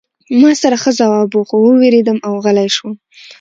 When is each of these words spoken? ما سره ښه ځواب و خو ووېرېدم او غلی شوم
ما 0.41 0.51
سره 0.61 0.75
ښه 0.83 0.91
ځواب 0.99 1.29
و 1.33 1.45
خو 1.47 1.55
ووېرېدم 1.61 2.17
او 2.27 2.33
غلی 2.45 2.69
شوم 2.75 2.93